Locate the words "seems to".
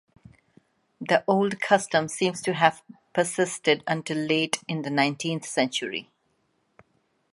2.07-2.55